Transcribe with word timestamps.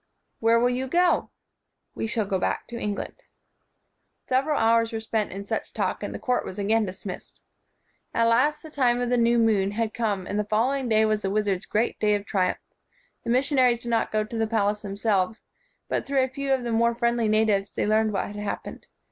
''Where 0.39 0.59
will 0.59 0.71
you 0.71 0.87
go?" 0.87 1.29
"We 1.95 2.07
shall 2.07 2.25
go 2.25 2.39
back 2.39 2.65
to 2.69 2.75
England." 2.79 3.13
Several 4.25 4.57
hours 4.57 4.91
were 4.91 4.99
spent 4.99 5.31
in 5.31 5.45
such 5.45 5.73
talk, 5.73 6.01
and 6.01 6.11
the 6.11 6.17
court 6.17 6.39
w 6.41 6.47
r 6.47 6.49
as 6.49 6.57
again 6.57 6.87
dismissed. 6.87 7.39
At 8.11 8.25
last 8.27 8.63
the 8.63 8.71
time 8.71 8.99
of 8.99 9.11
the 9.11 9.17
new 9.17 9.37
moon 9.37 9.69
had 9.73 9.93
come 9.93 10.25
and 10.25 10.39
the 10.39 10.43
following 10.45 10.89
day 10.89 11.05
was 11.05 11.21
the 11.21 11.29
wiz 11.29 11.47
ard's 11.47 11.65
great 11.67 11.99
day 11.99 12.15
of 12.15 12.25
triumph. 12.25 12.57
The 13.23 13.29
mission 13.29 13.59
aries 13.59 13.77
did 13.81 13.89
not 13.91 14.11
go 14.11 14.23
to 14.23 14.37
the 14.39 14.47
palace 14.47 14.81
themselves; 14.81 15.43
but, 15.87 16.07
through 16.07 16.23
a 16.23 16.27
few 16.29 16.51
of 16.51 16.63
the 16.63 16.71
more 16.71 16.95
friendly 16.95 17.27
na 17.27 17.45
tives, 17.45 17.71
they 17.75 17.85
learned 17.85 18.11
what 18.11 18.25
had 18.25 18.37
happened. 18.37 18.87